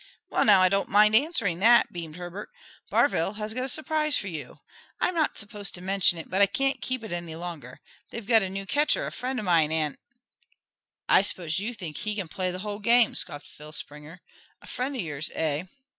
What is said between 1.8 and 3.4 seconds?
beamed Herbert. "Barville